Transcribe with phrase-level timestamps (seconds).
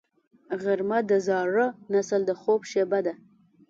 [0.61, 3.13] غرمه د زاړه نسل د خوب شیبه ده